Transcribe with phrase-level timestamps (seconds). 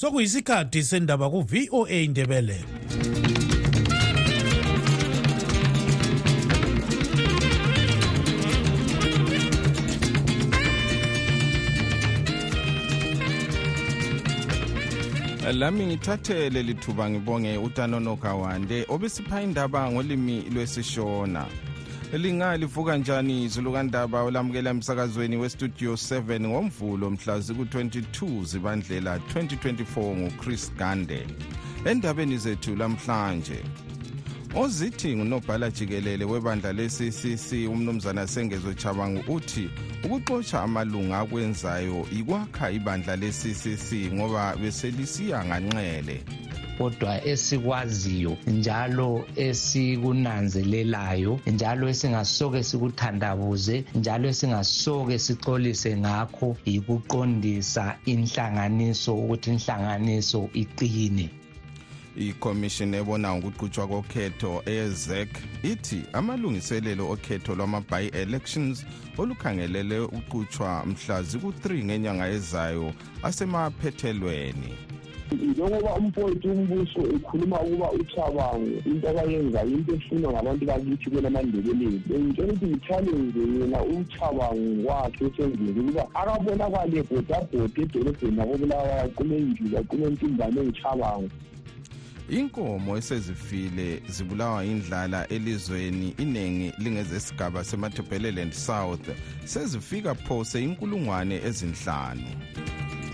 [0.00, 2.58] sokuyisikhathi sendaba ku-voa indebele
[15.52, 21.67] lami ngithathe leli thuba ngibonge utanonoka wande obesipha indaba ngolimi lwesishona.
[22.12, 31.26] Lingalivuka njani izulu kandaba olamukela emsakazweni westudio 7 ngomvulo mhla ziku-22 zibandlela 2024 nguchris gande.
[31.84, 33.64] Endabeni zethu lamhlanje
[34.54, 39.70] ozithi ngunobhala jikelele webandla le-ccc umnumzana sengezo chabangu uthi
[40.04, 46.24] ukuxotsha amalunga akwenzayo ikwakha ibandla le-ccc ngoba beselisiya nganxele.
[46.78, 60.40] Kodwa esikwaziyo njalo esikunanzelelayo njalo esingasoke sikuthandabuze njalo esingasoke sixolise ngakho yikuqondisa inhlanganiso ukuthi inhlanganiso
[60.62, 61.28] iqine.
[62.18, 65.30] Ikhomishini ebona ngokuqhutshwa kokhetho eyezec
[65.62, 68.84] ithi amalungiselelo okhetho lwama-bi-elections
[69.18, 72.92] olukhangelele uqhutshwa mhla ziku-3 ngenyanga ezayo
[73.22, 74.72] asemaphethelweni.
[75.36, 82.66] Njengoba umfowethu umbuso ekhuluma ukuba uchabango into abayenzayo into efunwa ngabantu bakithi kwelamandebeleni bengitshela ukuthi
[82.66, 91.30] ngithalenze yena uchabango wakhe esenzile ukuba akabonakale bhodabhoda edolobheni lakobulawayo aqume njulu aqume ntimbane engichabango
[92.30, 99.08] inkomo esezifile zibulawa indlala elizweni iningi lingezesigaba semathebheleland south
[99.44, 102.28] sezifika phose inkulungwane ezinhlanu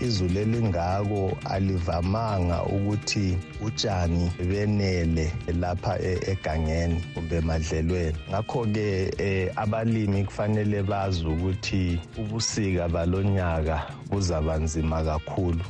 [0.01, 11.25] izulu elingako alivamanga ukuthi utshani benele lapha egangeni kumbe emadlelweni ngakho-ke eh, abalimi kufanele bazi
[11.25, 15.61] ukuthi ubusika balonyaka buzaba nzima kakhulu.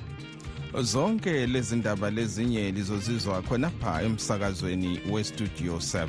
[0.81, 6.05] Zonke lezi ndaba lezinye lizozizwa khonapha emsakazweni westudio 7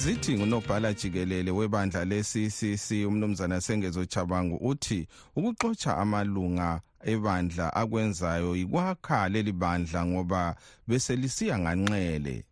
[0.00, 5.06] ozithi ngunobhala jikelele webandla le-ccc umnumzana sengezo chabangu uthi
[5.36, 10.56] ukuxotsha amalunga ebandla akwenzayo ikwakha leli bandla ngoba
[10.88, 12.44] beselisiya nganxele.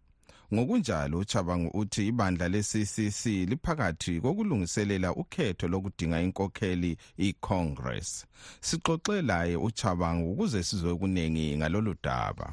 [0.55, 8.27] Ngokunjalo uchabangu uthi ibandla le-ccc liphakathi kokulungiselela ukhetho lokudinga inkokheli icongress.
[8.61, 12.53] Sixoxe laye uchabangu ukuze sizwe kuningi ngalolu daba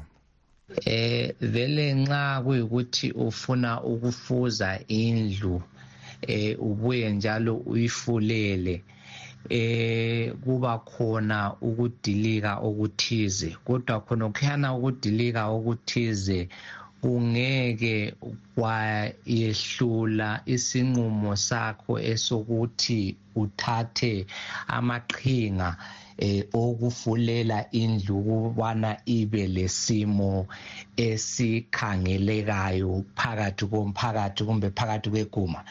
[0.84, 5.56] eh vele nxa kuyikuthi ufuna ukufuza indlu
[6.34, 8.74] eh ubuye njalo uyifulele.
[9.48, 11.38] Eh kuba khona
[11.68, 13.48] ukudilika okuthize.
[13.64, 16.48] Kodwa khona kukhana ukudilika okuthize
[17.00, 18.14] kungeke
[18.54, 24.26] kwayehlula isinqumo sakho esokuthi uthathe
[24.76, 25.70] amaqhinga.
[26.18, 30.46] Eh okufulela indlu kubana ibe lesimo
[30.96, 35.64] esikhangelekayo phakathi komphakathi kumbe phakathi kweguma.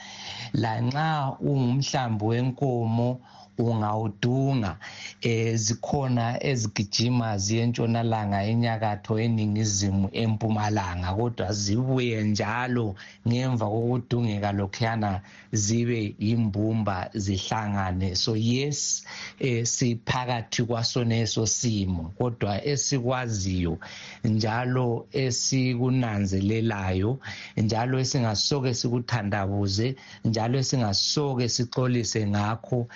[0.53, 3.19] Lanxa ungumhlambi wenkomo
[3.57, 4.77] ungawudunga.
[5.21, 12.95] Eh zikhona ezigijima ziyentshonalanga enyakatho eningizimu empumalanga kodwa zibuye njalo
[13.27, 15.21] ngemva kokudungeka lokhuyana
[15.51, 18.15] zibe yimbumba zihlangane.
[18.15, 19.03] So yes
[19.39, 23.77] eh siphakathi kwasoneso simo kodwa esikwaziyo
[24.23, 27.19] njalo esikunanzelelayo
[27.57, 29.95] njalo esingasoke sikuthandabuze
[30.25, 32.87] njalo esingasoke sixolise ngakho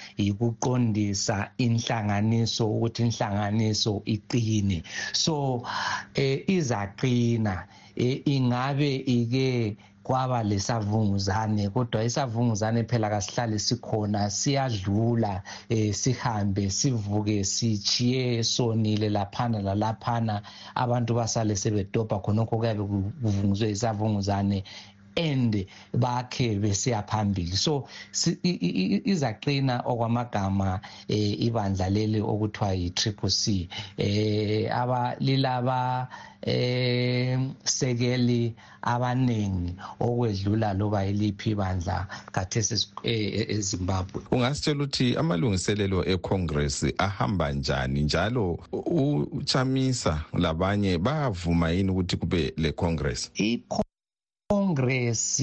[0.50, 4.84] yikuqondisa inhlanganiso ukuthi inhlanganiso iqine.
[5.14, 5.64] So
[6.16, 16.70] eh izaqina eh, ingabe ike kwaba lesavunguzane kodwa isavunguzane phela kasihlale sikhona siyadlula eh sihambe
[16.70, 20.41] sivuke sichiye sonile laphana lalaphana.
[20.76, 22.84] Abantu basale sebedobha khonokho kuyabe
[23.22, 24.64] kuvunguzwe isavunguzane
[25.17, 27.56] and bakhe besiya phambili.
[27.56, 33.70] So izaqina okwamagama eh ibandla leli okuthiwa yi-triple c.
[33.97, 36.08] Eh aba lilaba
[36.41, 44.22] eh sekeli abaningi okwedlula loba iliphi ibandla kathesi eZimbabwe.
[44.32, 48.02] Ungasitshela ukuthi amalungiselelo eCongress ahamba njani?
[48.02, 48.59] Njalo
[49.32, 53.32] uchamisa labanye bayavuma yini ukuthi kube le Congress
[54.79, 55.41] icongress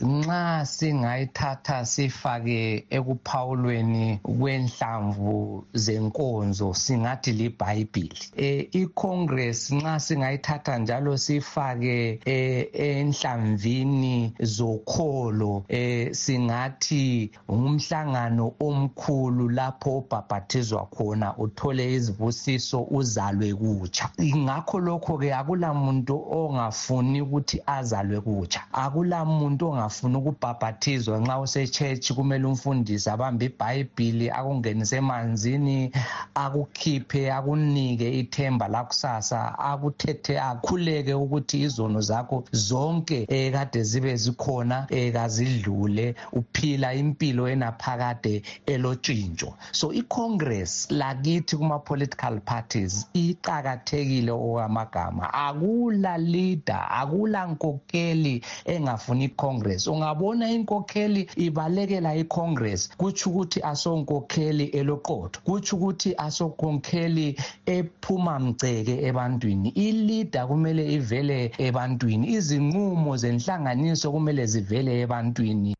[0.00, 12.68] nxa singayithatha sifake ekuphawulweni kwenhlamvu zenkonzo singathi libhayibhili eh icongress nxa singayithatha njalo sifake eh,
[12.72, 24.10] enhlamvini zokholo eh singathi ngumhlangano omkhulu lapho obhabhathizwa khona uthole izibusiso uzalwe kutsha.
[24.36, 28.60] Ngakho lokho ke akula muntu ongafuni ukuthi azalwe kutsha.
[28.76, 35.90] Akula muntu ongafuni ukubhabhathizwa nxa use-church kumele umfundisi abambe ibhayibhili akungenise emanzini
[36.34, 46.94] akukhiphe akunike ithemba lakusasa akuthethe akhuleke ukuthi izono zakho zonke ekade zibe zikhona ekazidlule uphila
[46.94, 55.24] impilo enaphakade elotshintsho so icongress lakithi kuma-political parties iqakathekile okwamagama.
[55.34, 59.86] Akula leader akula nkokeli engafuni icongress.
[59.86, 67.36] Ungabona inkokheli ibalekela icongress kutsho ukuthi asonkokheli eloqotho kutsho ukuthi asonkokheli
[67.66, 69.68] ephuma mgceke ebantwini.
[69.68, 72.24] Ileader kumele ivele ebantwini.
[72.36, 75.76] Izinqumo zenhlanganiso kumele zivele ebantwini.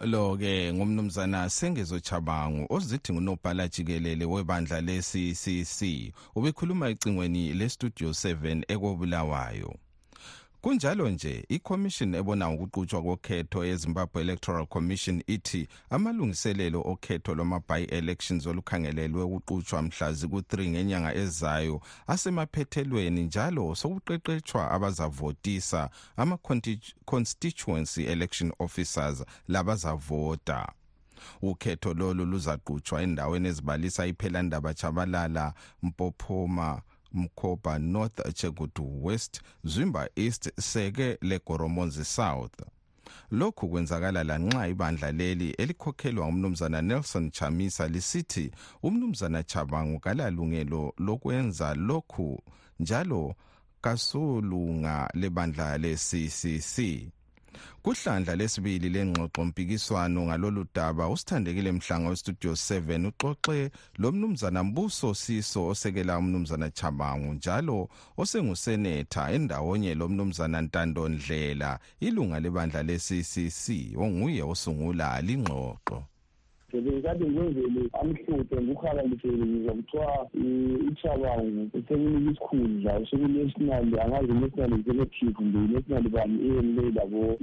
[0.00, 5.78] Lo ke ngumnumzana sengezo chabangu ozithi ngunobhala jikelele webandla le-ccc
[6.36, 9.74] ubekhuluma ecingweni le-studio 7 ekobulawayo.
[10.60, 19.82] Kunjalo nje ikhomishini ebona ngokuqutshwa kokhetho yezimbabwe electoral commission ithi amalungiselelo okhetho lwama-by-elections olukhangelelwe ukuqutshwa
[19.82, 30.72] mhla ziku-3 ngenyanga ezayo asemaphethelweni njalo sokuqeqetshwa abazavotisa ama-constituency election officers labazavota.
[31.42, 36.82] Ukhetho lolu luzaqutshwa endaweni ezibalisa iphelandaba chabalala mpophoma
[37.18, 42.58] mkhoba north chegudu west zwimba east seke legoromonzi south.
[43.30, 48.50] Lokhu kwenzakala lanxa ibandla leli elikhokhelwa umnumzana nelson chamisa lisithi
[48.82, 52.42] umnumzana chabangu kalalungelo lokwenza lokhu
[52.80, 53.34] njalo
[53.80, 56.76] kasolunga lebandla le-ccc
[57.82, 65.66] kuhlandla lesibili lengxoxo mpikiswano ngalolu daba usithandekile mhlanga westudio 7 uxoxe lo mnumzana mbuso siso
[65.66, 73.64] osekela umnumzana chabangu njalo osengusenetha endawonye lo mnumzana ntando ndlela ilunga lebandla le-ccc
[73.96, 76.17] onguye osungula lingxoxo.
[76.72, 80.28] Bekade ngikwenzele amhlophe ngikuhalalisele ngizwa kuthiwa
[80.90, 86.92] ichabangu sekunika isikhundla sekunational angazi national executive kumbe national bani eyemle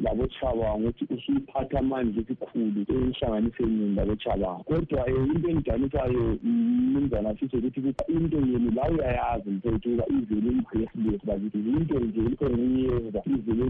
[0.04, 8.38] labochabangu ukuthi usuyiphatha manje esikhulu ehlanganiseni labochabangu kodwa um into engidanisayo mnumzana sise ukuthi into
[8.38, 13.66] yenu la uyayazi mfethu ukuba ivele i-breathless bakithi into nje likho ngikuyenza ivele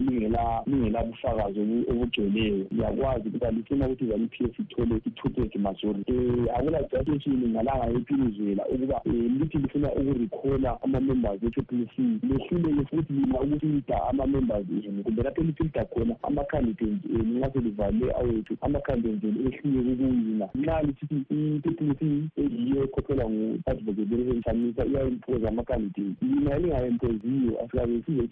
[0.66, 1.60] lingelabufakazi
[1.90, 2.66] obugcweleyo.
[2.74, 8.66] Ngiyakwazi ukuba lifuna ukuthi zani-p f ithole ithuphe security majority um akula justification ngalanga ephilizela
[8.66, 12.02] ukuba um lithi lifuna ukurikhola ama-members e-triple c.
[12.22, 18.56] Lehluleke futhi lina ukufilda ama-members enu kumbe lapho elifilda khona ama-candidates enu nxa selivale awethu
[18.60, 22.00] ama-candidates enu ehluleke ukuyina nxa lisithi i-triple c
[22.36, 26.16] eyiyo ekhokhelwa ngu-advocate iya-impose ama-candidates.
[26.22, 27.52] Lina elinga-impoziyo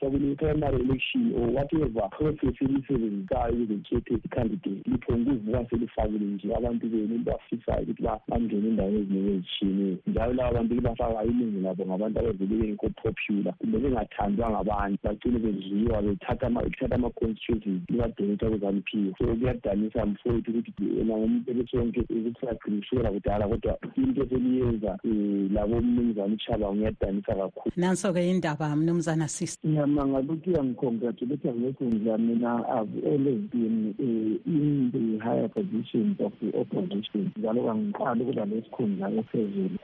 [0.01, 7.25] kule-primary election or whatever process eliyisebenzisayo ukuze likhethe i-candidate liphonge ukuvuka selifakile nje abantu benu
[7.25, 9.97] bafisayo ukuthi bangene endaweni eziningi ezitshiyeneyo.
[10.07, 16.03] Njalo laba bantu libafaka iningi labo ngabantu abavele bengekho popular kumbe bengathandwa ngabantu bacine bedliwa
[16.03, 16.47] bethatha
[16.95, 24.99] ama-constituencies libadonetha kuzaniphiwe so kuyadanisa mfowethu ukuthi yena ngumuntu ebesonke ukusaqinisela kudala kodwa into eseliyenza
[25.05, 27.73] um labo mnumzane uchaba ngiyadanisa kakhulu.
[27.77, 35.25] Nanso-ke indaba mnumzana sisi ngiyamangala ukuthi uyangicongratulate ngekhundla mina i've always been uh, in the
[35.25, 36.94] higher positions of the opposition
[37.39, 39.77] njalo kangiqala ukuba lesikhundla ephezulu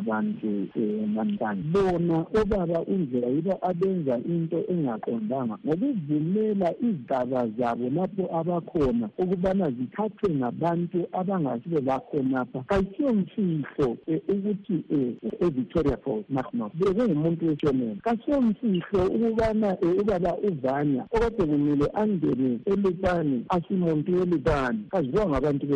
[0.00, 0.50] abantu
[1.14, 10.28] namhlanje bona obaba indlela yibo abenza into engaqondanga ngokuvumela izigaba zabo lapho abakhona ukubana zithathwe
[10.34, 13.88] ngabantu abangasibo bakhonapha kayisiyo mfihlo
[14.34, 16.70] ukuthi um evictoria falls national.
[16.74, 18.00] Bekungumuntu weshonela.
[18.02, 22.58] Kasiyo mfihlo ukubana ubaba uvanya okade kumele angene
[23.48, 24.10] asimuntu
[25.28, 25.66] ngabantu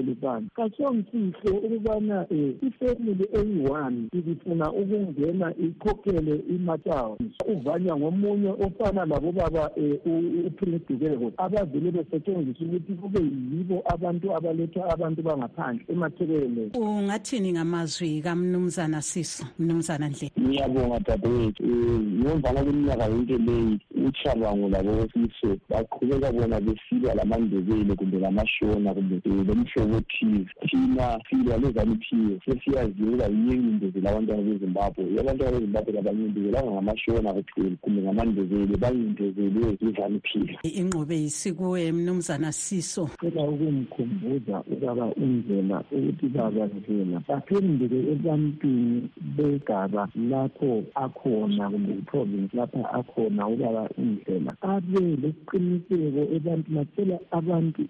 [0.56, 7.18] kasiyo mfihlo ukubana um ifamily eyi-one ibifuna ukungena ikhokhele imatshawo
[7.52, 15.22] uvanya ngomunye ofana labobaba um uprince dukeko abavele besetshenziswa ukuthi kube yibo abantu abaletha abantu
[15.22, 23.78] bangaphandle emathekeleleni ungathini ngamazwi kamnumzana siso mnumzana ndlela ngiyabonga dadewethu um ngomvana kweminyaka yonke leyi
[24.06, 33.14] uchabango labosiso baqhubeka bona besilwa lamandebele kumbe lamashona kumbe lomhlobo othize thina silwa lezaniphiwe sesiyaziwe
[33.14, 35.04] uba yinyengindezela abantwana bezimbabwe.
[35.20, 43.10] Abantwana bezimbabwe labanyendezelanga ngamashona kuphela kumbe ngamandebele banyendezelwe yizaniphiwe inqobe yisikuwe mnumzana siso.
[43.20, 52.92] Cela ukumkhumbuza ubaba indlela ukuthi baba ndlela baphenduke ebantwini begaba lapho akhona kumbe iprovince lapha
[52.92, 57.80] akhona ubaba indlela abe lesiqiniseko ebantwini atshela abantu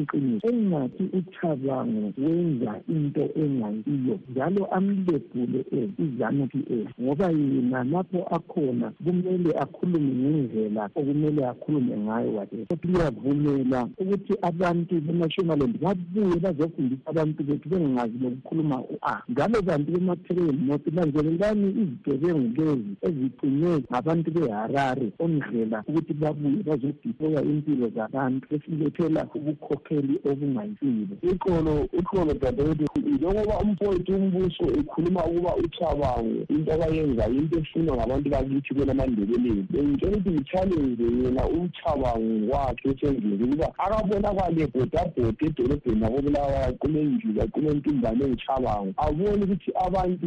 [0.00, 0.48] iqiniso.
[0.48, 5.60] Engathi uchabango wenza into engayiyo njalo amlebhule
[5.98, 13.00] izanu p a ngoba yena lapho akhona kumele akhulume ngendlela okumele akhulume ngayo whatever kodwa
[13.00, 19.22] uyavumela ukuthi abantu bemashonaland babuye bazofundisa abantu bethu bengazi lokukhuluma u-a.
[19.28, 25.12] Njalo bantu bemathekeni nothi nanzelelani izigebengu lezi ezigcinwe ngabantu beharare?
[25.28, 34.64] Ondlela ukuthi babuye bazodiploya impilo zabantu besilethela ubukhokheli obungayisilo iqolo iqolo dadewethu njengoba umfowethu umbuso
[34.78, 42.52] ekhuluma ukuba uchabango into abayenzayo into efunwa ngabantu bakithi kwelamandebeleni bengitshela ukuthi ngitshallenge yena uchabango
[42.52, 50.26] wakhe esendlini ukuba akabonakale bhodabhoda edolobheni lakobulawayo aqume njulu aqume ntumbane engichabango abone ukuthi abantu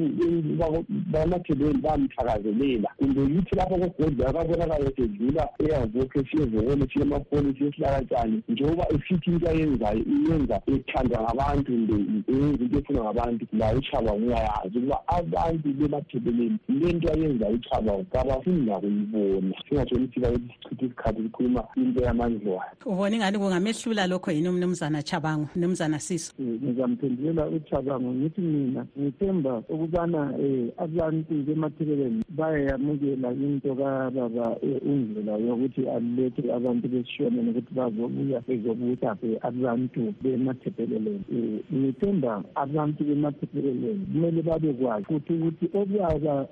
[1.14, 2.90] bamathebeni bamthakazelela.
[2.98, 10.04] Kumbe yithi lapho kogodla akabonakale sedlula eyavokho esiyevokole siye emafoni siyesilakatshani njengoba esithi into ayenzayo
[10.16, 11.96] iyenza ethandwa ngabantu kumbe
[12.32, 18.66] eyenza into efunwa ngabantu layo uchabango uyayazi ukuba abantu bemathebeleni le nto ayenzayo uchabango kabafuni
[18.66, 25.50] nakuyibona singatshoni ukuthi bayesichitha isikhathi sikhuluma into yamandlwane ubona ingani kungamehlula lokho yini umnumzana chabango
[25.56, 35.38] mnumzana siso ngizamphendulela uchabango ngithi mina ngithemba ukubana um abantu bemathebeleni bayayamukela into kababa indlela
[35.38, 45.06] yokuthi alethe abantu besishoneni ukuthi bazobuya bezobusa abantu bemathebeleleni um ngithemba abantu bemathebeleleni kumele babekwazi
[45.06, 46.48] futhi ukuthi obaba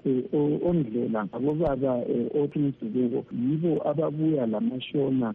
[0.70, 1.94] ondlela abobaba
[2.42, 5.34] othi umsukuko yibo ababuya lamashona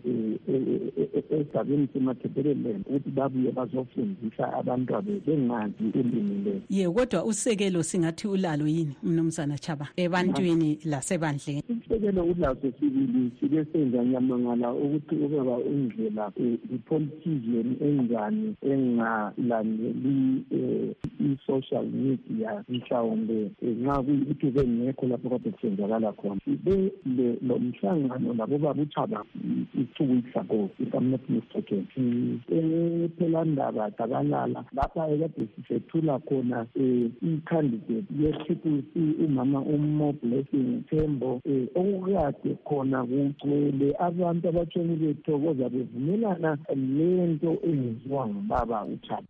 [1.31, 8.95] esigabeni semathebeleleni ukuthi babuye bazofundisa abantwana bengazi ulimi lelo ye kodwa usekelo singathi ulalo yini
[9.03, 11.63] mnumzana chaba ebantwini lasebandleni?
[11.69, 16.33] Isisekelo ulaso sibili sike senza nyamangala ukuthi ubaba indlela
[16.75, 20.45] i-politician enjani engalandeli
[21.21, 26.41] i-social media mhlawumbe nxa kuyikuthi bengekho lapho kade kusenzakala khona.
[26.45, 26.93] Sibe
[27.43, 29.25] lo mhlangano labobaba uchaba
[29.81, 31.87] i-two weeks ago if i'm not mistaken
[32.49, 41.69] ephelandaba dabalala lapha ekade sisethula khona um i-candidate ye-triple c umama umo blessing thembo um
[41.75, 49.29] okukade khona kugcwele abantu abatshoni bethokoza bevumelana lento eyenziwa ngubaba uchaba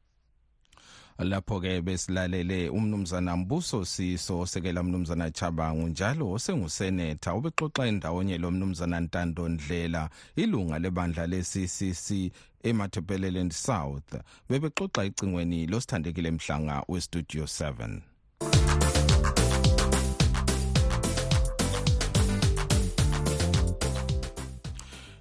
[1.18, 9.48] lapho-ke besilalele umnumzana mbuso siso osekela umnumzana chabangu njalo osengusenetha ubexoxa endawonye lo mnumzana ntando
[9.48, 12.32] ndlela ilunga lebandla le-ccc
[12.64, 14.10] emathepeleland south.
[14.48, 18.13] Bebexoxa ecingweni losithandekile mhlanga westudio 7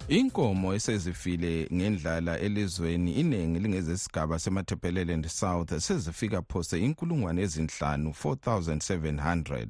[0.08, 9.66] inkomo esezifile ngendlala elizweni iningi lingezesigaba semathepeleland south sezifika phose inkulungwane ezinhlanu 4700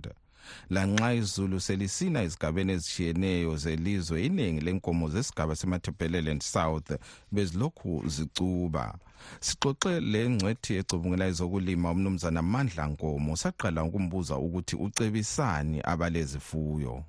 [0.70, 6.90] lanxa izulu selisina ezigabeni ezishiyeneyo zelizwe iningi lenkomo zesigaba semathepeleland south
[7.32, 8.94] bezilokhu zicuba.
[9.40, 17.04] Sixoxe le ngcwethi ecubungela ezokulima umnumzana mandla nkomo saqala ukumbuza ukuthi ucebisani abalezifuyo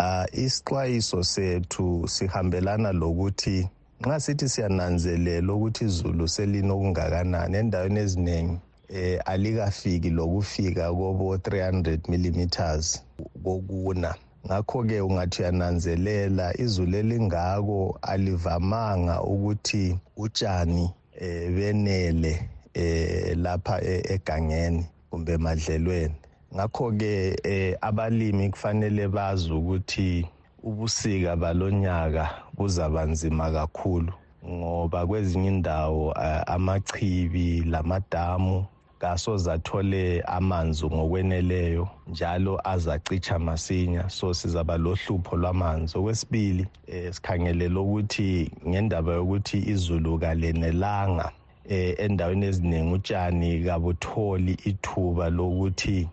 [0.00, 3.68] uh, isixwayiso sethu sihambelana lokuthi
[4.00, 8.56] nxa sithi siyananzelela ukuthi izulu selina okungakanani endaweni eziningi
[8.88, 13.02] eh alikafiki lokufika kobo 300 millimeters
[13.44, 14.14] kokuna.
[14.46, 20.90] Ngakho-ke ungathi uyananzelela izulu elingako alivamanga ukuthi utshani
[21.20, 23.80] eh benele eh lapha
[24.14, 26.14] egangeni kumbe emadlelweni.
[26.54, 30.26] Ngakho-ke eh abalimi kufanele bazi ukuthi
[30.62, 32.24] ubusika balonyaka
[32.56, 34.12] buzaba nzima kakhulu
[34.48, 36.12] ngoba kwezinye indawo
[36.46, 38.66] amachibi lamadamu
[38.98, 44.10] kasoze athole amanzi ngokweneleyo njalo azacitsha masinya.
[44.10, 45.98] So sizaba lohlupho lwamanzi.
[45.98, 51.30] Okwesibili eh, sikhangelela ukuthi ngendaba yokuthi izulu kalenelanga
[51.68, 56.08] eh, endaweni eziningi utshani kabutholi ithuba lokuthi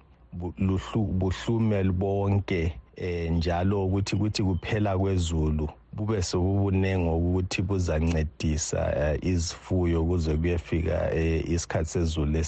[1.20, 10.38] buhlume bonke eh njalo ukuthi kuthi kuphela kwezulu bube sobubunengi ukuthi buzancedisa uh, izifuyo kuze
[10.38, 12.46] kuyefika uh, isikhathi sezulu e,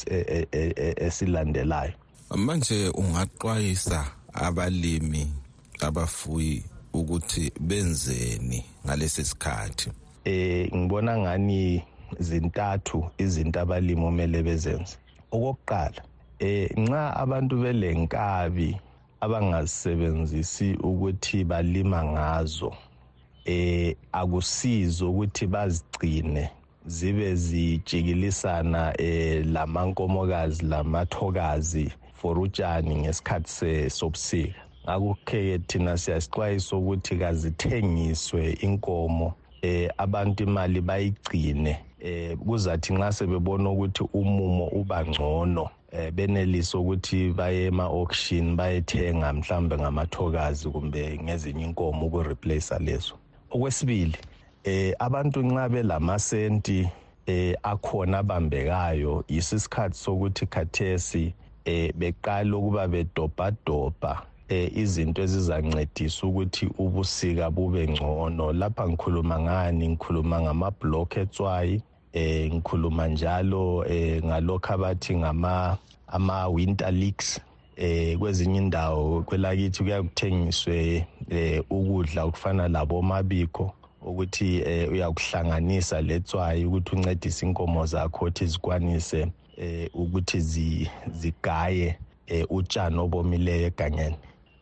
[0.51, 1.94] e, e, esilandelayo.
[2.36, 5.32] Manje ungaxwayisa abalimi
[5.79, 6.63] abafuyi
[6.94, 9.91] ukuthi benzeni ngalesi sikhathi?
[10.25, 11.84] Eh ngibona ngani
[12.20, 14.98] zintathu izinto abalimi omele bezenze?
[15.32, 16.01] Okokuqala
[16.39, 18.77] eh nxa abantu belenkabi
[19.22, 22.74] abangazisebenzisi ukuthi balima ngazo
[23.46, 26.50] eh akusizo ukuthi bazigcine
[26.86, 34.62] zibe zijikilisana eh lamankomokazi lamathokazi for utshani ngesikhathi sobusika.
[34.86, 41.77] Ngakho-ke thina siyasixwayisa ukuthi kazithengiswe inkomo eh abantu imali bayigcine.
[42.00, 49.77] Eh kuzathi nxa sebebona ukuthi umumo uba ngcono eh benelise ukuthi baye ema-auction bayethenga mhlambe
[49.77, 53.13] ngamathokazi kumbe ngezinye inkomo ukureplace lezo.
[53.51, 54.18] Okwesibili
[54.63, 56.89] eh abantu nxa belamasenti
[57.25, 61.34] eh akhona abambekayo yiso isikhathi sokuthi khathesi
[61.66, 68.54] eh beqala ukuba bedobhadobha eh izinto ezizancedisa ukuthi ubusika bube ngcono.
[68.54, 69.89] Lapha ngikhuluma ngani?
[69.89, 71.82] Ngikhuluma ngama-block etswayi
[72.13, 75.77] eh ngikhuluma njalo eh ngalokho abathi ngama
[76.08, 77.40] ama-winter leaks
[77.76, 87.46] eh kwezinye indawo kwelakithi kuyakuthengiswe eh ukudla okufana labomabiko ukuthi eh uyakuhlanganisa letswayi ukuthi uncedise
[87.46, 90.40] inkomo zakho ukuthi zikwanise eh ukuthi
[91.20, 91.98] zigaye
[92.28, 94.16] eh utshani obomileyo egangeni.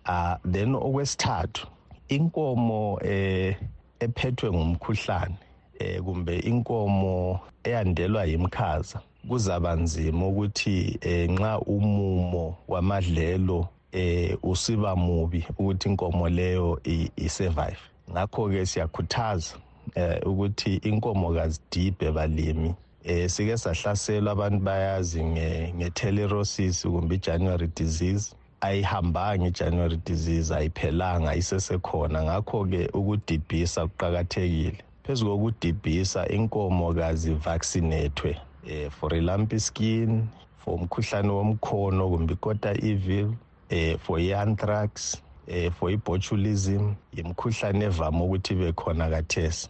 [0.06, 1.68] Ah then okwesithathu
[2.10, 3.56] inkomo eh
[4.00, 5.36] ephethwe ngumkhuhlane
[5.80, 15.46] eh kumbe inkomo eyandelwa yimkhaza kuzaba nzima ukuthi eh nxa umumo wamadlelo eh usiba mubi
[15.60, 16.80] ukuthi inkomo leyo
[17.16, 17.78] isurvive.
[18.12, 19.56] Ngakho ke siyakhuthaza
[19.96, 22.76] eh ukuthi inkomo kazidibhe balimi.
[23.04, 28.36] Eh sike sahlaselwa abantu bayazi nge-telerosis kumbe i-january disease.
[28.62, 32.24] Ayihambanga i-january disease ayiphelanga isesekhona.
[32.24, 34.78] Ngakho-ke ukudibhisa kuqakathekile.
[35.04, 40.28] Phezu kokudibhisa inkomo kazivaccinethwe eh for ilumpy skin
[40.66, 43.34] for umkhuhlane womkhono kumbe ikota evil
[43.70, 49.70] eh for i-anthrax eh for i-botulism imkhuhlane evame ukuthi ibe khona kathesi.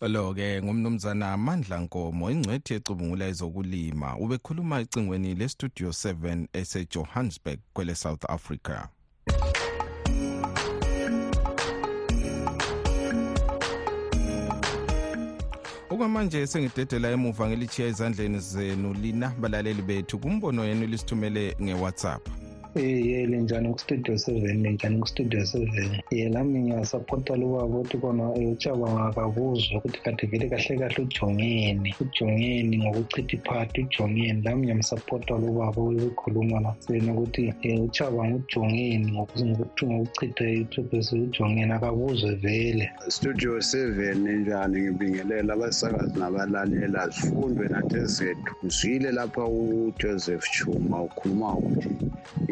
[0.00, 8.24] Lo ke ngumnumzana Mandla Nkomo ingcwethi ecubungula ezokulima ubekhuluma ecingweni lestudio 7 eseJohannesburg kwele South
[8.30, 8.88] Africa.
[16.00, 20.18] Okwamanje sengidedela emuva ngelichiya ezandleni zenu lina balaleli bethu.
[20.18, 26.00] Kumbono yenu lisithumele ngewhatsapp ye linjani kustudio seven linjani kustudio seven?
[26.10, 32.78] Ye lami ngiyasapota lubaba ukuthi kona ucabanga kabuzwa ukuthi kade vele kahle kahle ujongeni ujongeni
[32.78, 37.52] ngokuchitha iphati ujongeni lami ngiyamsapota lubaba ukukhuluma la sena ukuthi
[37.84, 42.90] ucabanga ujongeni ngokuchitha ithobhesi ujongeni akabuzwe vele.
[43.08, 51.88] Studio seven njani ngibingelela abasakazi nabalalela zifundwe nathe zethu ngizwile lapha ujoseph chuma ukhuluma ukuthi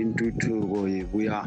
[0.08, 1.38] intuthuko ibuya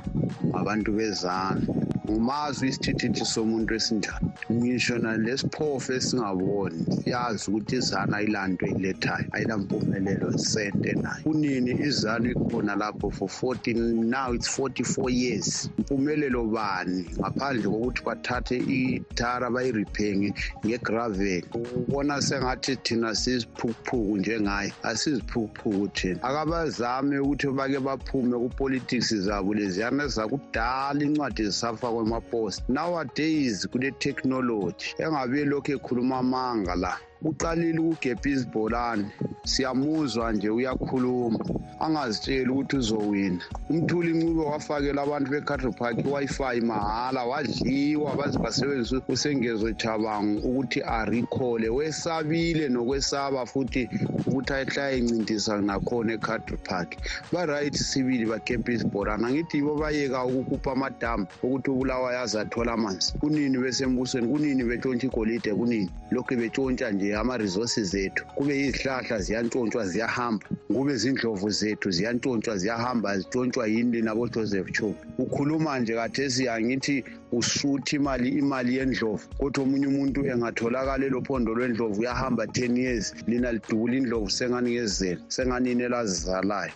[0.49, 1.61] ngabantu bezana
[2.05, 4.29] ngumazwi isithithi somuntu esinjani?
[4.51, 11.23] Ngisho nalesiphofu esingaboni siyazi ukuthi izana ayilanto eyilethayo ayilampumelelo sente nayo.
[11.23, 13.75] Kunini izana ikhona lapho for 14
[14.09, 15.69] now it's 44 years.
[15.79, 17.05] Mpumelelo bani?
[17.19, 20.33] Ngaphandle kokuthi bathathe ithara bayiriphenge
[20.65, 21.43] ngegravel.
[21.53, 26.23] Ubona sengathi thina siziphukuphuku njengaye asiziphukuphuku thina.
[26.23, 35.71] Akabazame ukuthi bake baphume kupolitics zabo leziyana zakudala incwadi zisafakwa kwemapost nowadays kule-technology engabe lokhu
[35.71, 39.05] ekhuluma amanga la uqalile ukugebha izibholane.
[39.45, 41.39] Siyamuzwa nje uyakhuluma.
[41.81, 43.43] Angazitsheli ukuthi uzowina.
[43.69, 51.69] Umthuli ncube wafakela abantu be-cattle park i-wi-fi mahhala wadliwa baze basebenzisa usengezo chabango ukuthi arikhole.
[51.69, 53.89] Wesabile nokwesaba futhi
[54.27, 56.97] ukuthi ayehlala encintisa nakhona e-cattle park.
[57.31, 63.13] Ba-right sibili bakhepha izibholane angithi yibo bayeka ukukhupha amadamu ukuthi ubulawayo azathola amanzi.
[63.19, 64.27] Kunini besembusweni?
[64.27, 65.53] Kunini betshontsha igolide?
[65.53, 65.89] Kunini?
[66.11, 68.25] Lokhu betshontsha nje ama-resources ethu.
[68.35, 70.45] Kube yizihlahla ziyantshontshwa ziyahamba.
[70.67, 77.95] Kube zindlovu zethu zethu ziyantshontshwa ziyahamba zitshontshwa yini nabojoseph chuma ukhuluma nje kathesi angithi usuthi
[77.95, 83.05] imali imali yendlovu kodwa omunye umuntu engatholakala elophondo lwendlovu uyahamba 10 years.
[83.27, 86.73] Lina lidubula indlovu senganikezela senganini elazizalayo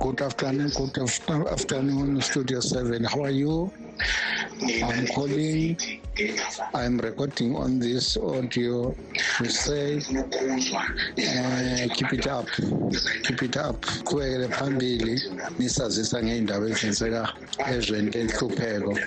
[0.00, 0.96] good afternoon good
[1.56, 3.70] afternoon studio 7 how are you?
[4.62, 5.99] I'm calling
[6.74, 8.94] I'm recording on this audio.
[9.38, 12.46] To say uh, keep it up.
[13.24, 13.80] Keep it up.
[14.04, 15.22] Qhubekele phambili
[15.58, 17.32] nisazisa ngey'ndawo ezenzeka
[17.72, 18.98] ezweni lenhlupheko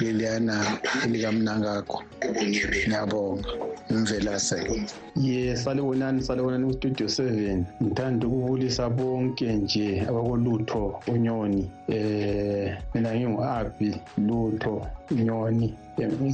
[0.00, 2.02] leliyana elikamnangakho
[2.42, 3.48] ngiyabonga.
[3.90, 4.76] Imvelaselo
[5.16, 7.66] ye salibonani salibonani kustudio seven.
[7.82, 15.74] Ngithanda ukubulisa bonke nje abakolutho unyoni eh mina ngingu-abi lutho unyoni.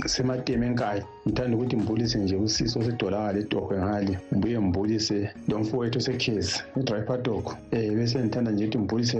[0.06, 5.18] Semateme enkaya ngithanda ukuthi ngibulise nje usiso osedolakala etohwe ngale ngibuye ngibulise
[5.48, 9.16] lo mfowethu osekhezi edraipadok um bese ngithanda nje ukuthi ngibulise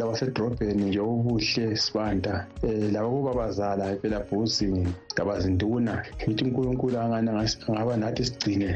[0.00, 2.46] labasedrobheni nje obuhle sibanda.
[2.62, 4.66] Um laba kubabazala phela bhuzi
[5.12, 5.94] ngabazinduna.
[6.22, 8.68] Ngithi unkulunkulu angaba nathi sigcine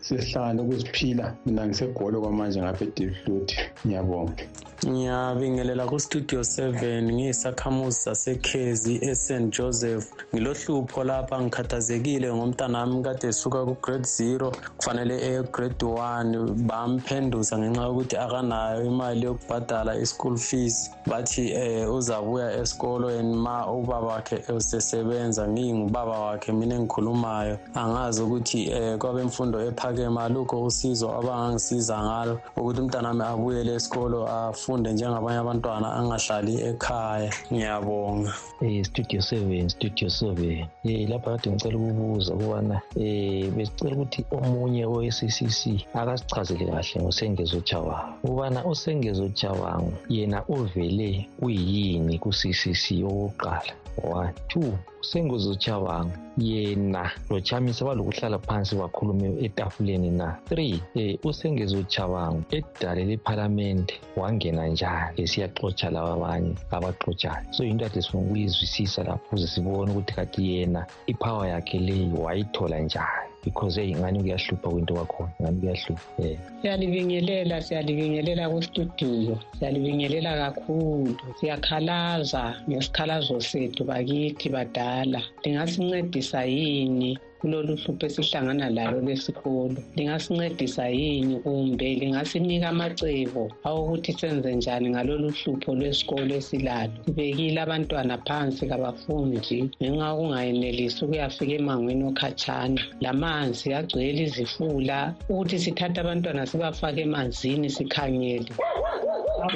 [0.00, 1.24] sesihlangane ukuziphila.
[1.46, 3.48] Mina ngisegolo kwamanje ngapha edivlut
[3.84, 4.44] ngiyabonga.
[4.86, 10.06] Ngiyabingelela kustudio 7 ngiyisakhamuzi sasekhezi eSt Joseph.
[10.34, 18.16] Ngilohlupho lapha ngikhathazekile ngomntanami kade esuka ku-grade 0 kufanele eye grade 1 bamphenduza ngenxa yokuthi
[18.16, 20.90] akanayo imali yokubhadala i-school fees.
[21.06, 27.58] Bathi eh uzabuya esikolweni ma ubaba wakhe esesebenza ngiyingubaba wakhe mina engikhulumayo.
[27.74, 32.40] Angazi ukuthi eh kwabemfundo ephakeme alukho usizo abangangisiza ngalo.
[32.56, 37.30] Ukuthi umntanami abuyele esikolo afu afunde njengabanye abantwana angahlali ekhaya.
[37.52, 38.32] Ngiyabonga.
[38.62, 44.84] Eh studio 7 studio 7 eh lapha kade ngicela ukubuza ukubana eh besicela ukuthi omunye
[44.92, 45.62] we-CCC
[45.94, 53.72] akasichazele kahle ngosengezo Chabangu ukubana usengezo Chabangu yena uvele kuyini ku-CCC okokuqala?
[54.02, 54.78] One two.
[55.00, 60.36] Usengezo Chabangu yena lo chamisa balokuhlala phansi bakhulume etafuleni na?
[60.48, 67.52] Three eh usengezo Chabangu edale lephalamende wangena njani esiyaxotsha laba abanye abaxotshayo.
[67.52, 72.78] So into ade sifuna ukuyizwisisa lapho ukuze sibone ukuthi kati yena ipower yakhe leyi wayithola
[72.80, 75.32] njani because eyi ngani kuyahlupha kwinto kwakhona?
[75.42, 76.08] Ngani kuyahlupha?
[76.18, 81.16] Um siyalibingelela siyalibingelela kustudio siyalibingelela kakhulu.
[81.40, 85.22] Siyakhalaza ngesikhalazo sethu bakithi badala.
[85.44, 87.18] Lingasincedisa yini?
[87.40, 89.76] Kulolu hlupho esihlangana lalo lesikolo.
[89.96, 96.92] Lingasincedisa yini kumbe lingasinika amacebo awokuthi senze njani ngalolu hlupho lwesikolo esilalo?
[97.06, 102.80] Sibekile abantwana phansi kabafundi ngenxa yokungayenelisi ukuyafika emangweni okhatshana.
[103.00, 108.52] Lamanzi agcwele izifula ukuthi sithathe abantwana sibafake emanzini sikhangele.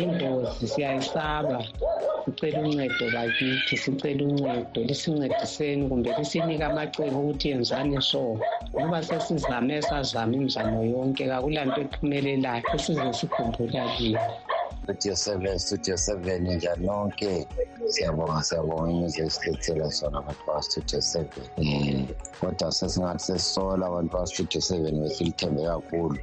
[0.03, 1.61] Ingozi siyayisaba.
[2.25, 8.39] Sicela uncedo bakithi sicela uncedo lisincediseni kumbe lisinike amacebo ukuthi yenzani so
[8.79, 14.21] ngoba sesizame sazama imizamo yonke kakulanto ephumelelayo esize sikhumbula kiyo
[14.85, 17.47] studio seven studio seven njani nonke.
[17.87, 21.45] Siyabonga siyabonga inyuzi esilethela sona abantu baka-studio seven.
[21.57, 22.07] Um
[22.41, 26.19] kodwa sesingathi sesisola abantu baka-studio seven besilithembe kakhulu.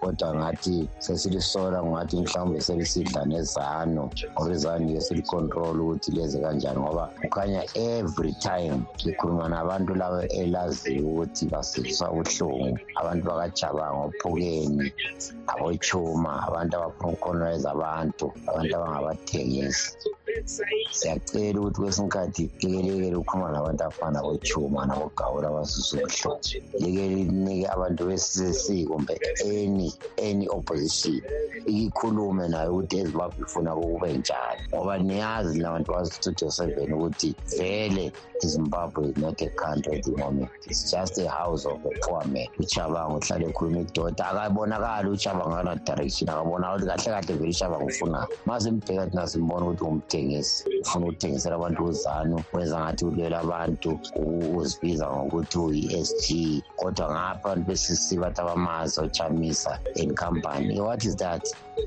[0.00, 7.04] Kodwa ngathi sesilisola ngathi mhlawumbe selisidla nezano ngoba izano iyo silicontrol ukuthi leze kanjani ngoba
[7.22, 12.78] kukhanya every time likhuluma nabantu labo elaziyo ukuthi basizwa ubuhlungu.
[13.00, 14.92] Abantu bakajabanga ophukeni
[15.52, 19.88] abochuma abantu abafuna ukukhonweza abantu abantu abangabathengisi.
[20.98, 26.40] Siyacela ukuthi kwesinye isikhathi likelekele ukukhuluma nabantu abafana bochuma nabogawula abasusa ubuhlungu.
[26.80, 29.87] Like linike abantu be-ccc kumbe any
[30.18, 31.20] any opposition
[31.66, 34.60] ikhulume nayo ukuthi ezimbabwe ifuna kube njani.
[34.74, 38.12] Ngoba niyazi labantu bastudio seven ukuthi vele
[38.44, 40.50] izimbabwe is not a country at the moment.
[40.66, 42.46] It's just a house of a poor man.
[42.58, 48.26] Uchabanga uhlale ekhuluma idoda akabonakali uchabanga ana direction akabonakali ukuthi kahle kahle vele uchabanga ufunani
[48.46, 54.00] masimbheka thina simbona ukuthi umthengisi ufuna ukuthengisela abantu uzanu wenza ngathi ulwela abantu
[54.56, 56.62] uzibiza ngokuthi uyi-s g.
[56.76, 60.80] Kodwa ngapha abantu besisi bathi abamazi ochamisa and company.
[60.80, 61.42] What is that?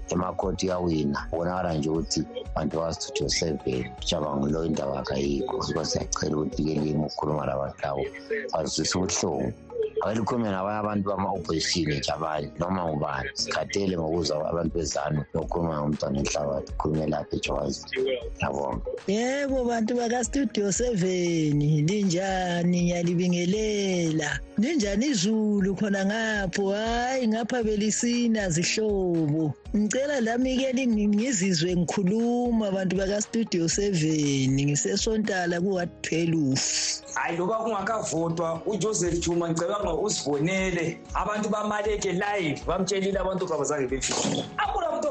[0.09, 2.23] Emakhoti uyawina kubonakala nje ukuthi
[2.55, 5.63] bantu baka-studio seven uchabanga lo indaba akayikho.
[5.63, 8.05] So siyacela ukuthi ke limi ukukhuluma labantu labo
[8.53, 9.53] bazwisisa ubuhlungu.
[10.01, 13.29] Akalikhulume nabanye abantu bama-opposition nje abanye noma ngubani.
[13.33, 16.71] Sikhathele ngokuzwa abantu bezanu nokukhuluma ngomntwana enhlabathi.
[16.79, 17.81] Khulume lapha ejowazi.
[17.91, 21.59] Ngiyabonga yebo bantu bakastudio seven.
[21.87, 24.29] Linjani ngiyalibingelela.
[24.57, 26.73] Linjani izulu khona ngapho?
[26.73, 29.53] Hhayi ngapha belisina zihlobo.
[29.75, 34.49] Ngicela lami-ke ngizizwe ngikhuluma bantu bakastudio seven.
[34.65, 43.87] Ngisesontala ku-wat12 hayi loba kungakavotwa ujoseph juma ngicabanga usibonele abantu bamaleke live bamtshelile abantu kabazange
[43.87, 45.07] befike akula muntu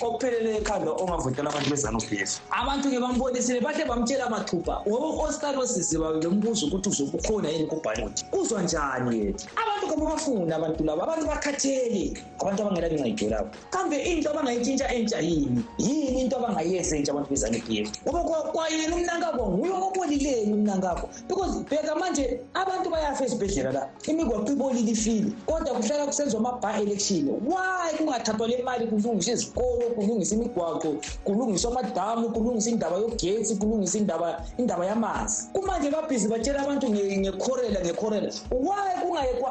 [0.00, 4.82] ophelele ekhanda ongavotela abantu bezanupf abantu-ke bambonisile bahle bamtshela amathupha.
[4.88, 11.02] Ngoba u-ostarosis lo mbuzo ukuthi uzobukhona yini kubhaloti uzwa njani yena abantu kababafuni abantu labo
[11.02, 12.16] abantu bakhathele.
[12.40, 15.64] Abantu abangelancedo labo kambe into abangayitshintsha entsha yini?
[15.78, 22.40] Yini into abangayenza entsha abantu bezanupf ngoba kwayena umnankabo nguye obolileyo umnankabo because bheka manje
[22.54, 27.28] abantu bayafa esibhedlela la imigwaqo ibolile ifile kodwa kuhlala kusenziwa ama-bar election.
[27.46, 34.46] Why kungathathwa le mali kulungiswa izikolo kulungiswa imigwaqo kulungiswa amadamu kulungiswa indaba yogetsi kulungiswa indaba
[34.58, 35.48] indaba yamanzi?
[35.52, 38.30] Kumanje babhizi batshela abantu ngekhorela ngekhorela.
[38.50, 39.50] Why kungayekwa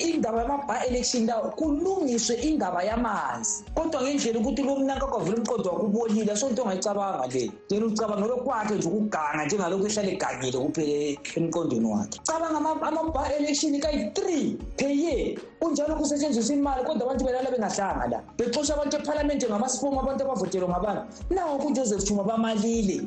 [0.00, 3.64] indaba yama-bar election lawo kulungiswe indaba yamanzi?
[3.74, 8.74] Kodwa ngendlela ukuthi lo mnanka kwavula umqondo wakubolile aso nto ongayicabanga le yena ucabanga lokwakhe
[8.74, 12.18] nje ukuganga njengalokhu ehlala egangile kuphele emqondweni wakhe.
[12.26, 18.22] Cabanga ama-bar election kayi-three per year kunjalo kusetshenziswa imali kodwa abantu belala bengahlanga la.
[18.38, 23.02] Bexosha abantu ephalamende ngamasifomu abantu abavotelwe ngabantu nawo kujoseph chuma bamalile.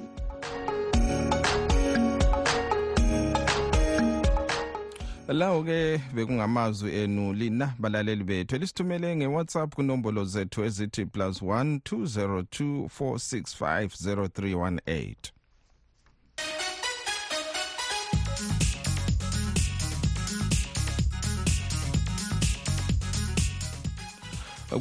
[5.27, 12.85] Lawo ke bekungamazwi enu lina balaleli bethu elisithumele ngewhatsapp kunombolo zethu ezithi plus 1 202
[12.99, 15.34] 465 0318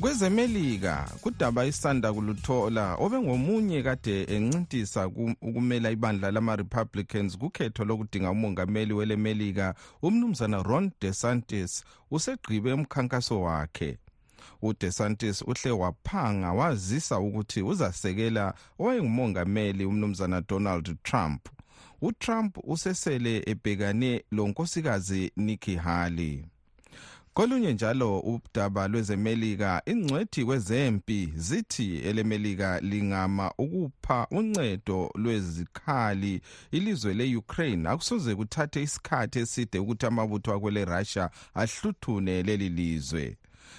[0.00, 5.06] kwezemelika kudaba isanda kuluthola obengomunye kade encintisa
[5.42, 13.98] ukumela ibandla lama-republicans kukhetho lokudinga umongameli welemelika umnumzana ron desantis usegqibe umkhankaso wakhe.
[14.62, 21.48] Udesantis uhle waphanga wazisa ukuthi uzasekela owayengumongameli umnumzana donald trump.
[22.02, 26.44] Utrump usesele ebhekane lo nkosikazi nikki haley.
[27.34, 37.88] Kolunye njalo udaba lwezemelika ingcwethi kwezempi zithi elemelika lingama ukupha uncedo lwezikhali ilizwe le-ukraine.
[37.88, 43.36] Akusoze kuthathe isikhathi eside ukuthi amabutho akwele russia ahluthune leli lizwe.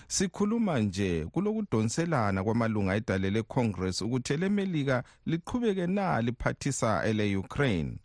[0.08, 7.98] Sikhuluma nje kulokudonselana kwamalunga edale lecongress ukuthi elemelika liqhubeke na liphathisa ele-ukraine.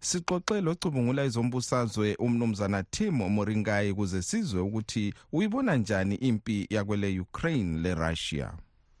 [0.00, 8.52] Sixoxe locubungula izombusazwe umnumzana tim moringayi ukuze sizwe ukuthi uyibona njani impi yakwele ukraine le-russia?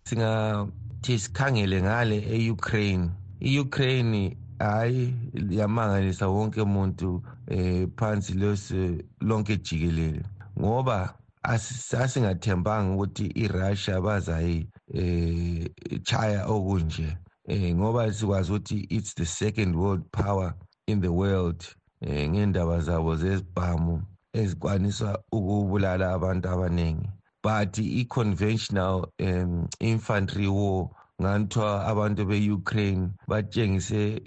[0.04, 3.10] Singathi sikhangele ngale e-ukraine.
[3.40, 5.14] I-ukraine hayi
[5.50, 10.22] yamangalisa wonke umuntu eh phansi lose lonke jikelele.
[10.58, 15.70] Ngoba asingathembanga ukuthi iRussia bazayi eh
[16.02, 17.16] chaya okunje.
[17.48, 20.54] Eh ngoba sikwazi ukuthi it's the second world power.
[20.88, 21.64] In the world
[22.00, 27.08] eh ngendaba zabo zezibhamu ezikwanisa ukubulala abantu abaningi.
[27.42, 30.90] But i-conventional um, infantry war
[31.22, 34.22] nganthiwa abantu be-ukraine batshengise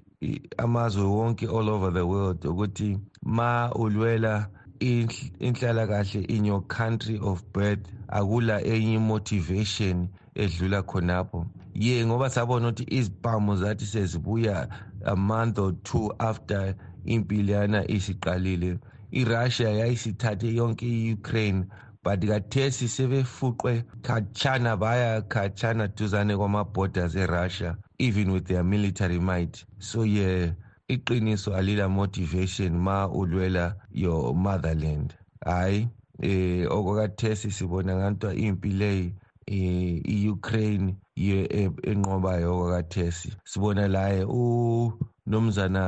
[0.58, 4.47] amazwe wonke all over the world ukuthi ma ulwela
[4.80, 11.45] inhlalakahle in your country of birth akula enye motivation edlula khonapho.
[11.74, 14.67] Ye ngoba sabona ukuthi izibhamu zathi sezibuya
[15.06, 18.80] a month or two after impilo yana isiqalile
[19.12, 21.66] irussia yayisithathe yonke i-ukraine
[22.04, 29.64] but kathesi sebefuqwe khatshana baya khatshana duzane kwama-borders erussia even with their military might.
[29.80, 30.52] So ye yeah,
[30.90, 35.14] iqiniso alila motivation ma ulwela your motherland.
[35.46, 35.90] Hayi
[36.24, 39.14] eh okwakathesi sibona ngantwa impi leyi
[39.47, 40.95] i-Ukraine
[41.91, 45.84] enqobayo okwakathesi sibona laye unomzana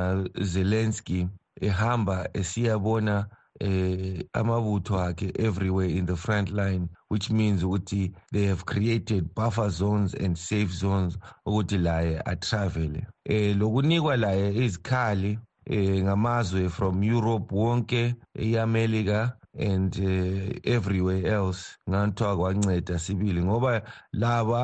[0.52, 1.28] Zelensky
[1.60, 3.26] ehamba esiyabona
[3.60, 9.70] eh amabutho akhe everywhere in the front line which means ukuthi they have created buffer
[9.70, 17.54] zones and safe zones ukuthi laye atravel eh lokunikwa laye izikhali eh ngamazwe from Europe
[17.54, 21.76] wonke eAmerica and uh, everywhere else.
[21.90, 24.56] Ngathiwa kwanceda sibili ngoba labo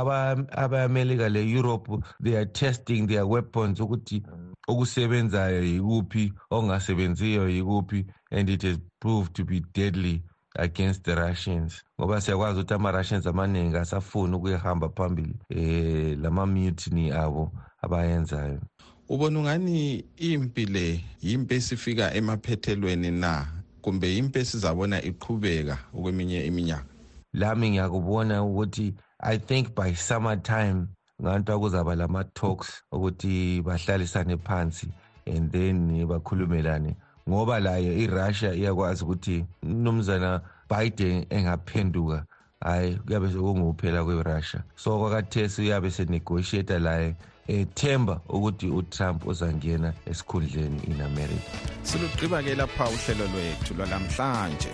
[0.53, 4.23] abayamelika le-europe they are testing their weapons ukuthi
[4.69, 10.23] okusebenzayo yikuphi okungasebenziyo yikuphi and it has proved to be deadly
[10.57, 11.83] against the russians.
[12.01, 18.61] Ngoba siyakwazi ukuthi ama-russians amaningi asafuni ukuyahamba phambili eh lama-mutiny abo abayenzayo.
[19.09, 23.60] Ubona ungani impi le yimpi esifika emaphethelweni na?
[23.83, 26.85] Kumbe yimpi esizabona iqhubeka okweminye iminyaka?
[27.33, 30.87] Lami ngiyakubona ukuthi i think by summer time
[31.23, 34.89] nganto kuzaba lama-talks ukuthi bahlalisane phansi
[35.27, 36.97] and then bakhulumelane.
[37.29, 40.41] Ngoba layo irussia iyakwazi ukuthi umnumzana
[40.71, 42.25] biden engaphenduka
[42.61, 44.63] hhayi kuyabe sekungukuphela kwerussia.
[44.77, 47.17] So kwakathesi uyabe senegotiata laye
[47.51, 51.51] ethemba ukuthi utrump uzangena esikhundleni in america.
[51.83, 54.73] Silugqiba ke lapha uhlelo lwethu lwalamhlanje